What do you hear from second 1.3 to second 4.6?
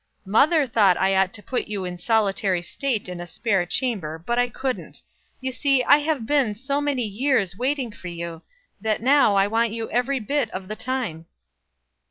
to put you in solitary state in a spare chamber, but I